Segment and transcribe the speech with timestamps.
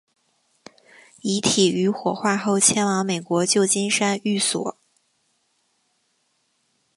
[1.21, 4.75] 遗体于火化后迁往美国旧金山寓所。